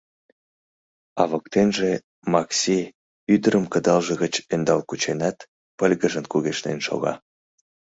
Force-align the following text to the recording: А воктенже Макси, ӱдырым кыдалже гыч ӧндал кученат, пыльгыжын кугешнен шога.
А 1.21 1.23
воктенже 1.31 1.91
Макси, 2.31 2.79
ӱдырым 3.33 3.65
кыдалже 3.73 4.13
гыч 4.23 4.33
ӧндал 4.53 4.81
кученат, 4.89 5.37
пыльгыжын 5.77 6.25
кугешнен 6.31 6.79
шога. 6.87 7.13